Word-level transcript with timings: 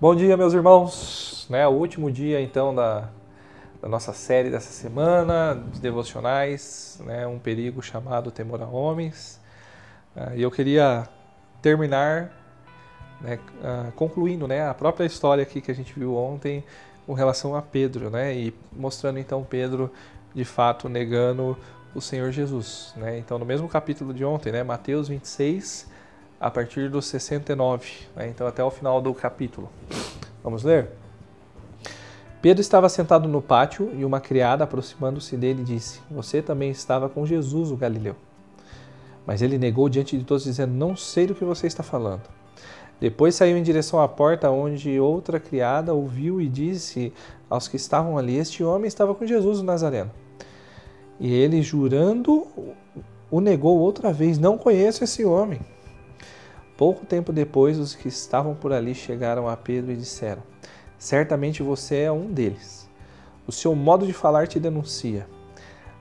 Bom 0.00 0.14
dia, 0.14 0.36
meus 0.36 0.54
irmãos. 0.54 1.44
Né, 1.50 1.66
o 1.66 1.72
último 1.72 2.08
dia, 2.08 2.40
então, 2.40 2.72
da, 2.72 3.08
da 3.82 3.88
nossa 3.88 4.12
série 4.12 4.48
dessa 4.48 4.70
semana 4.70 5.60
de 5.72 5.80
devocionais, 5.80 7.00
né, 7.04 7.26
um 7.26 7.36
perigo 7.36 7.82
chamado 7.82 8.30
temor 8.30 8.62
a 8.62 8.66
homens. 8.66 9.40
Uh, 10.14 10.36
e 10.36 10.42
eu 10.42 10.52
queria 10.52 11.08
terminar 11.60 12.30
né, 13.20 13.40
uh, 13.56 13.90
concluindo 13.96 14.46
né, 14.46 14.68
a 14.68 14.72
própria 14.72 15.04
história 15.04 15.42
aqui 15.42 15.60
que 15.60 15.72
a 15.72 15.74
gente 15.74 15.92
viu 15.98 16.14
ontem 16.14 16.62
com 17.04 17.12
relação 17.12 17.56
a 17.56 17.60
Pedro, 17.60 18.08
né, 18.08 18.32
e 18.36 18.54
mostrando 18.70 19.18
então 19.18 19.42
Pedro 19.42 19.92
de 20.32 20.44
fato 20.44 20.88
negando 20.88 21.58
o 21.92 22.00
Senhor 22.00 22.30
Jesus. 22.30 22.94
Né? 22.96 23.18
Então, 23.18 23.36
no 23.36 23.44
mesmo 23.44 23.68
capítulo 23.68 24.14
de 24.14 24.24
ontem, 24.24 24.52
né, 24.52 24.62
Mateus 24.62 25.08
26, 25.08 25.90
a 26.40 26.50
partir 26.50 26.88
do 26.88 27.02
69, 27.02 27.90
né? 28.14 28.28
então 28.28 28.46
até 28.46 28.62
o 28.62 28.70
final 28.70 29.00
do 29.00 29.12
capítulo. 29.12 29.68
Vamos 30.42 30.62
ler? 30.62 30.88
Pedro 32.40 32.60
estava 32.60 32.88
sentado 32.88 33.28
no 33.28 33.42
pátio 33.42 33.90
e 33.96 34.04
uma 34.04 34.20
criada, 34.20 34.62
aproximando-se 34.62 35.36
dele, 35.36 35.64
disse: 35.64 36.00
Você 36.08 36.40
também 36.40 36.70
estava 36.70 37.08
com 37.08 37.26
Jesus, 37.26 37.72
o 37.72 37.76
Galileu. 37.76 38.14
Mas 39.26 39.42
ele 39.42 39.58
negou 39.58 39.88
diante 39.88 40.16
de 40.16 40.24
todos, 40.24 40.44
dizendo: 40.44 40.72
Não 40.72 40.94
sei 40.94 41.26
do 41.26 41.34
que 41.34 41.44
você 41.44 41.66
está 41.66 41.82
falando. 41.82 42.22
Depois 43.00 43.34
saiu 43.34 43.56
em 43.56 43.62
direção 43.62 44.00
à 44.00 44.06
porta, 44.06 44.50
onde 44.50 44.98
outra 45.00 45.40
criada 45.40 45.92
ouviu 45.92 46.40
e 46.40 46.48
disse 46.48 47.12
aos 47.50 47.66
que 47.66 47.76
estavam 47.76 48.16
ali: 48.16 48.36
Este 48.36 48.62
homem 48.62 48.86
estava 48.86 49.14
com 49.16 49.26
Jesus, 49.26 49.58
o 49.58 49.64
Nazareno. 49.64 50.10
E 51.18 51.34
ele, 51.34 51.60
jurando, 51.60 52.46
o 53.28 53.40
negou 53.40 53.78
outra 53.78 54.12
vez: 54.12 54.38
Não 54.38 54.56
conheço 54.56 55.02
esse 55.02 55.24
homem. 55.24 55.60
Pouco 56.78 57.04
tempo 57.04 57.32
depois, 57.32 57.76
os 57.76 57.96
que 57.96 58.06
estavam 58.06 58.54
por 58.54 58.72
ali 58.72 58.94
chegaram 58.94 59.48
a 59.48 59.56
Pedro 59.56 59.90
e 59.90 59.96
disseram: 59.96 60.44
Certamente 60.96 61.60
você 61.60 62.02
é 62.02 62.12
um 62.12 62.32
deles. 62.32 62.88
O 63.48 63.50
seu 63.50 63.74
modo 63.74 64.06
de 64.06 64.12
falar 64.12 64.46
te 64.46 64.60
denuncia. 64.60 65.26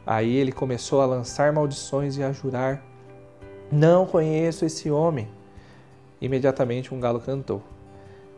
Aí 0.05 0.35
ele 0.35 0.51
começou 0.51 1.01
a 1.01 1.07
lançar 1.07 1.51
maldições 1.51 2.15
e 2.15 2.21
a 2.21 2.31
jurar: 2.31 2.85
Não 3.71 4.05
conheço 4.05 4.65
esse 4.65 4.91
homem. 4.91 5.27
Imediatamente 6.21 6.93
um 6.93 6.99
galo 6.99 7.19
cantou. 7.19 7.63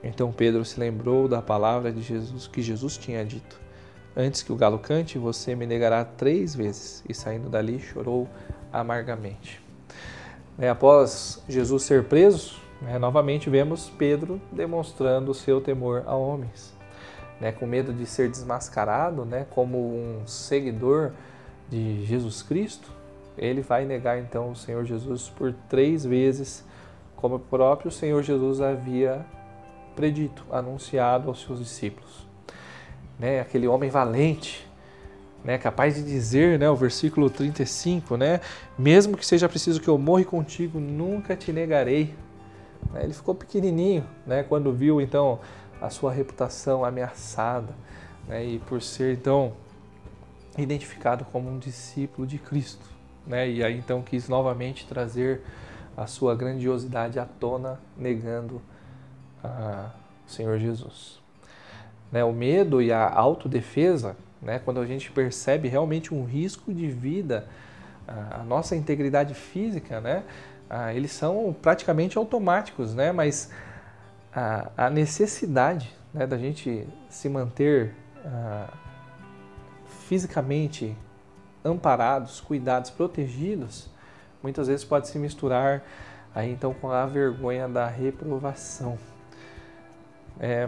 Então 0.02 0.32
Pedro 0.32 0.64
se 0.64 0.80
lembrou 0.80 1.28
da 1.28 1.42
palavra 1.42 1.92
de 1.92 2.02
Jesus 2.02 2.48
que 2.48 2.62
Jesus 2.62 2.98
tinha 2.98 3.26
dito: 3.26 3.60
Antes 4.16 4.42
que 4.44 4.54
o 4.54 4.56
galo 4.56 4.80
cante, 4.80 5.18
você 5.18 5.56
me 5.56 5.68
negará 5.68 6.06
três 6.06 6.56
vezes. 6.56 7.04
E 7.10 7.14
saindo 7.14 7.50
dali, 7.50 7.80
chorou 7.82 8.30
amargamente. 8.72 9.69
Né, 10.60 10.70
após 10.70 11.42
Jesus 11.48 11.84
ser 11.84 12.04
preso, 12.04 12.60
né, 12.82 13.00
novamente 13.00 13.50
vemos 13.50 13.90
Pedro 13.98 14.42
demonstrando 14.52 15.34
seu 15.34 15.62
temor 15.62 16.04
a 16.06 16.14
homens. 16.14 16.78
Né, 17.40 17.54
com 17.54 17.66
medo 17.66 17.94
de 17.94 18.06
ser 18.06 18.30
desmascarado 18.30 19.24
né, 19.24 19.48
como 19.52 19.78
um 19.78 20.28
seguidor 20.28 21.14
de 21.70 22.04
Jesus 22.06 22.42
Cristo, 22.42 22.92
ele 23.38 23.62
vai 23.62 23.86
negar 23.86 24.20
então 24.20 24.52
o 24.52 24.56
Senhor 24.56 24.84
Jesus 24.84 25.30
por 25.30 25.54
três 25.70 26.04
vezes, 26.04 26.66
como 27.16 27.36
o 27.36 27.40
próprio 27.40 27.90
Senhor 27.90 28.22
Jesus 28.22 28.60
havia 28.60 29.26
predito, 29.96 30.46
anunciado 30.52 31.30
aos 31.30 31.42
seus 31.42 31.60
discípulos. 31.60 32.28
Né, 33.18 33.40
aquele 33.40 33.66
homem 33.66 33.90
valente, 33.90 34.69
né, 35.44 35.58
capaz 35.58 35.96
de 35.96 36.04
dizer, 36.04 36.60
né, 36.60 36.70
o 36.70 36.76
versículo 36.76 37.30
35, 37.30 38.18
né, 38.18 38.42
mesmo 38.78 39.18
que 39.18 39.26
seja 39.26 39.48
preciso 39.48 39.80
que 39.80 39.88
eu 39.88 39.98
morra 39.98 40.24
contigo, 40.24 40.80
nunca 40.80 41.36
te 41.36 41.52
negarei. 41.52 42.14
Né, 42.92 43.04
ele 43.04 43.14
ficou 43.14 43.34
pequenininho, 43.34 44.06
né, 44.26 44.44
quando 44.44 44.74
viu 44.74 45.00
então 45.00 45.40
a 45.82 45.90
sua 45.90 46.12
reputação 46.12 46.84
ameaçada, 46.84 47.74
né, 48.28 48.46
e 48.46 48.60
por 48.60 48.82
ser 48.82 49.14
então 49.14 49.54
identificado 50.58 51.26
como 51.32 51.50
um 51.50 51.58
discípulo 51.58 52.28
de 52.28 52.38
Cristo, 52.38 52.86
né, 53.26 53.50
e 53.50 53.64
aí 53.64 53.78
então 53.78 54.02
quis 54.02 54.28
novamente 54.28 54.86
trazer 54.88 55.42
a 55.96 56.06
sua 56.06 56.36
grandiosidade 56.36 57.20
à 57.20 57.26
tona, 57.26 57.80
negando 57.98 58.62
a 59.44 59.90
Senhor 60.28 60.58
Jesus. 60.60 61.20
Né, 62.12 62.24
o 62.24 62.34
medo 62.34 62.82
e 62.82 62.92
a 62.92 63.10
autodefesa 63.10 64.16
né? 64.42 64.60
Quando 64.64 64.80
a 64.80 64.86
gente 64.86 65.12
percebe 65.12 65.68
realmente 65.68 66.14
um 66.14 66.24
risco 66.24 66.74
de 66.74 66.88
vida, 66.88 67.48
a 68.08 68.44
nossa 68.44 68.76
integridade 68.76 69.34
física, 69.34 70.02
né? 70.02 70.24
eles 70.96 71.12
são 71.12 71.56
praticamente 71.62 72.18
automáticos, 72.18 72.94
né? 72.94 73.12
Mas 73.12 73.52
a, 74.78 74.90
necessidade 74.90 75.96
né, 76.14 76.28
da 76.28 76.38
gente 76.38 76.88
se 77.10 77.28
manter 77.28 77.94
fisicamente 80.08 80.96
amparados, 81.64 82.40
cuidados, 82.40 82.90
protegidos, 82.90 83.90
muitas 84.42 84.68
vezes 84.68 84.86
pode 84.86 85.08
se 85.08 85.20
misturar 85.20 85.84
aí 86.34 86.52
então 86.52 86.74
com 86.74 86.90
a 86.90 87.06
vergonha 87.06 87.68
da 87.68 87.88
reprovação. 87.88 88.98
É, 90.40 90.66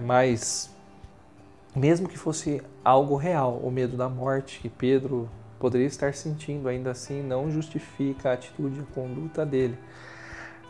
mesmo 1.75 2.07
que 2.07 2.17
fosse 2.17 2.61
algo 2.83 3.15
real, 3.15 3.57
o 3.63 3.71
medo 3.71 3.95
da 3.95 4.09
morte 4.09 4.59
que 4.59 4.69
Pedro 4.69 5.29
poderia 5.59 5.87
estar 5.87 6.13
sentindo, 6.13 6.67
ainda 6.67 6.91
assim 6.91 7.21
não 7.21 7.49
justifica 7.51 8.31
a 8.31 8.33
atitude 8.33 8.79
e 8.79 8.81
a 8.81 8.95
conduta 8.95 9.45
dele. 9.45 9.77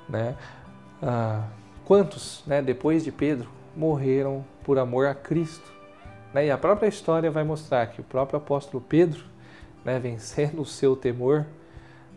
Né? 0.07 0.35
Ah, 1.01 1.47
quantos, 1.85 2.43
né, 2.45 2.61
depois 2.61 3.03
de 3.03 3.11
Pedro, 3.11 3.49
morreram 3.75 4.45
por 4.63 4.77
amor 4.77 5.07
a 5.07 5.15
Cristo? 5.15 5.71
Né? 6.33 6.47
E 6.47 6.51
a 6.51 6.57
própria 6.57 6.87
história 6.87 7.31
vai 7.31 7.43
mostrar 7.43 7.87
que 7.87 8.01
o 8.01 8.03
próprio 8.03 8.37
apóstolo 8.37 8.83
Pedro, 8.87 9.23
né, 9.83 9.97
vencendo 9.97 10.61
o 10.61 10.65
seu 10.65 10.95
temor, 10.95 11.47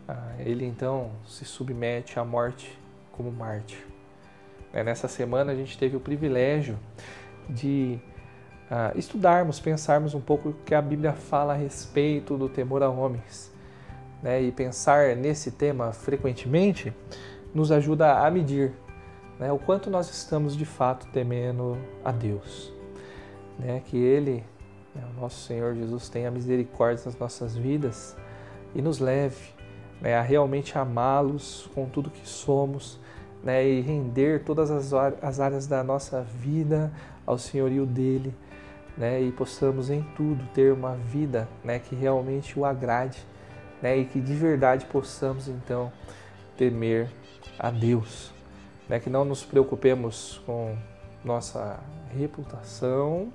ah, 0.07 0.33
ele 0.39 0.65
então 0.65 1.11
se 1.25 1.45
submete 1.45 2.19
à 2.19 2.25
morte 2.25 2.77
como 3.11 3.31
mártir. 3.31 3.83
Né? 4.71 4.83
Nessa 4.83 5.07
semana 5.07 5.53
a 5.53 5.55
gente 5.55 5.77
teve 5.77 5.95
o 5.95 5.99
privilégio 5.99 6.77
de 7.49 7.99
uh, 8.69 8.97
estudarmos, 8.97 9.59
pensarmos 9.59 10.13
um 10.13 10.21
pouco 10.21 10.49
o 10.49 10.53
que 10.65 10.73
a 10.73 10.81
Bíblia 10.81 11.13
fala 11.13 11.53
a 11.53 11.55
respeito 11.55 12.37
do 12.37 12.49
temor 12.49 12.83
a 12.83 12.89
homens. 12.89 13.51
Né? 14.21 14.41
E 14.41 14.51
pensar 14.51 15.15
nesse 15.15 15.51
tema 15.51 15.91
frequentemente 15.91 16.93
nos 17.53 17.71
ajuda 17.71 18.25
a 18.25 18.31
medir 18.31 18.73
né? 19.39 19.51
o 19.51 19.59
quanto 19.59 19.89
nós 19.89 20.09
estamos 20.09 20.55
de 20.55 20.65
fato 20.65 21.07
temendo 21.07 21.77
a 22.03 22.11
Deus. 22.11 22.73
Né? 23.59 23.81
Que 23.85 23.97
Ele, 23.97 24.43
né, 24.93 25.03
o 25.15 25.21
nosso 25.21 25.45
Senhor 25.45 25.75
Jesus, 25.75 26.09
tenha 26.09 26.31
misericórdia 26.31 27.05
nas 27.05 27.17
nossas 27.17 27.55
vidas 27.55 28.15
e 28.73 28.81
nos 28.81 28.99
leve 28.99 29.53
né, 30.01 30.15
a 30.15 30.21
realmente 30.21 30.77
amá-los 30.77 31.69
com 31.73 31.87
tudo 31.87 32.09
que 32.09 32.27
somos 32.27 32.99
né, 33.43 33.65
e 33.65 33.79
render 33.79 34.43
todas 34.43 34.71
as, 34.71 34.91
as 35.21 35.39
áreas 35.39 35.67
da 35.67 35.83
nossa 35.83 36.21
vida 36.21 36.91
ao 37.25 37.37
senhorio 37.37 37.85
dele 37.85 38.33
né, 38.97 39.21
e 39.21 39.31
possamos 39.31 39.89
em 39.89 40.01
tudo 40.15 40.43
ter 40.53 40.71
uma 40.71 40.95
vida 40.95 41.47
né, 41.63 41.79
que 41.79 41.95
realmente 41.95 42.57
o 42.57 42.65
agrade 42.65 43.25
né, 43.81 43.97
e 43.97 44.05
que 44.05 44.21
de 44.21 44.33
verdade 44.33 44.85
possamos 44.85 45.47
então 45.47 45.91
temer 46.57 47.09
a 47.59 47.69
Deus. 47.69 48.31
Né, 48.87 48.99
que 48.99 49.09
não 49.09 49.25
nos 49.25 49.43
preocupemos 49.43 50.41
com 50.45 50.77
nossa 51.23 51.79
reputação, 52.15 53.33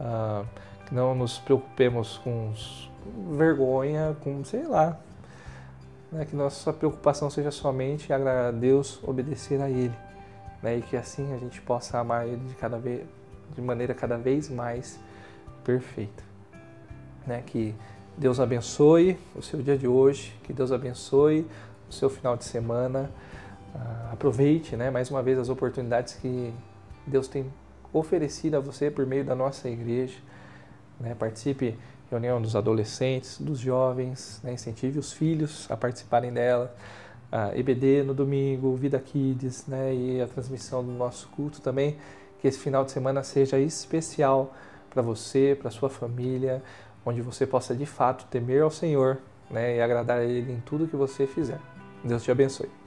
ah, 0.00 0.44
que 0.86 0.94
não 0.94 1.14
nos 1.14 1.38
preocupemos 1.38 2.18
com 2.18 2.52
vergonha, 3.36 4.16
com 4.20 4.42
sei 4.44 4.66
lá, 4.66 4.98
né, 6.10 6.24
que 6.24 6.34
nossa 6.34 6.72
preocupação 6.72 7.28
seja 7.28 7.50
somente 7.50 8.12
agradar 8.12 8.46
a 8.46 8.50
Deus, 8.50 8.98
obedecer 9.04 9.60
a 9.60 9.68
Ele, 9.68 9.94
né, 10.62 10.78
e 10.78 10.82
que 10.82 10.96
assim 10.96 11.34
a 11.34 11.38
gente 11.38 11.60
possa 11.60 11.98
amar 11.98 12.26
Ele 12.26 12.48
de 12.48 12.54
cada 12.54 12.78
vez 12.78 13.06
de 13.54 13.60
maneira 13.60 13.94
cada 13.94 14.16
vez 14.16 14.48
mais 14.48 14.98
perfeita. 15.64 16.22
Né? 17.26 17.42
Que 17.46 17.74
Deus 18.16 18.40
abençoe 18.40 19.18
o 19.34 19.42
seu 19.42 19.62
dia 19.62 19.76
de 19.76 19.86
hoje, 19.86 20.34
que 20.42 20.52
Deus 20.52 20.72
abençoe 20.72 21.46
o 21.88 21.92
seu 21.92 22.10
final 22.10 22.36
de 22.36 22.44
semana. 22.44 23.10
Uh, 23.74 24.12
aproveite 24.12 24.76
né, 24.76 24.90
mais 24.90 25.10
uma 25.10 25.22
vez 25.22 25.38
as 25.38 25.48
oportunidades 25.48 26.14
que 26.14 26.52
Deus 27.06 27.26
tem 27.26 27.46
oferecido 27.92 28.56
a 28.56 28.60
você 28.60 28.90
por 28.90 29.06
meio 29.06 29.24
da 29.24 29.34
nossa 29.34 29.68
igreja. 29.68 30.18
Né? 31.00 31.14
Participe 31.14 31.78
reunião 32.10 32.40
dos 32.40 32.54
adolescentes, 32.54 33.38
dos 33.40 33.58
jovens, 33.58 34.40
né? 34.44 34.52
incentive 34.52 34.98
os 34.98 35.12
filhos 35.12 35.66
a 35.70 35.76
participarem 35.76 36.32
dela. 36.32 36.74
Uh, 37.32 37.58
EBD 37.58 38.02
no 38.02 38.12
domingo, 38.12 38.76
Vida 38.76 38.98
Kids 38.98 39.66
né? 39.66 39.94
e 39.94 40.20
a 40.20 40.26
transmissão 40.26 40.84
do 40.84 40.92
nosso 40.92 41.28
culto 41.28 41.62
também 41.62 41.96
que 42.42 42.48
esse 42.48 42.58
final 42.58 42.84
de 42.84 42.90
semana 42.90 43.22
seja 43.22 43.56
especial 43.60 44.52
para 44.90 45.00
você, 45.00 45.56
para 45.58 45.70
sua 45.70 45.88
família, 45.88 46.60
onde 47.06 47.22
você 47.22 47.46
possa 47.46 47.72
de 47.72 47.86
fato 47.86 48.26
temer 48.28 48.62
ao 48.62 48.70
Senhor 48.70 49.18
né, 49.48 49.76
e 49.76 49.80
agradar 49.80 50.18
a 50.18 50.24
Ele 50.24 50.52
em 50.52 50.60
tudo 50.60 50.88
que 50.88 50.96
você 50.96 51.24
fizer. 51.24 51.60
Deus 52.02 52.24
te 52.24 52.32
abençoe. 52.32 52.81